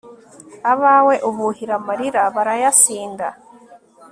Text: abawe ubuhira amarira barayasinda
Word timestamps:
abawe 0.71 1.15
ubuhira 1.29 1.73
amarira 1.79 2.21
barayasinda 2.35 3.27